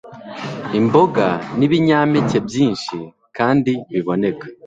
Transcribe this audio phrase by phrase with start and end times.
[0.79, 1.25] imboga
[1.57, 2.95] nibinyampeke byinshi
[3.37, 4.45] kandi biboneka